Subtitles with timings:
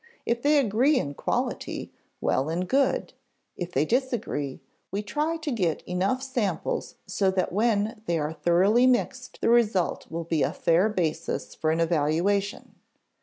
[0.25, 3.13] If they agree in quality, well and good;
[3.55, 8.87] if they disagree, we try to get enough samples so that when they are thoroughly
[8.87, 12.73] mixed the result will be a fair basis for an evaluation.